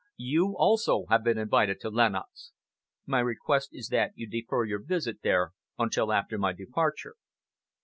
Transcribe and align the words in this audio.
You, 0.17 0.55
also, 0.57 1.05
have 1.11 1.23
been 1.23 1.37
invited 1.37 1.79
to 1.81 1.91
Lenox. 1.91 2.53
My 3.05 3.19
request 3.19 3.69
is 3.71 3.89
that 3.89 4.13
you 4.15 4.27
defer 4.27 4.63
your 4.65 4.81
visit 4.81 5.21
there 5.21 5.51
until 5.77 6.11
after 6.11 6.39
my 6.39 6.53
departure." 6.53 7.17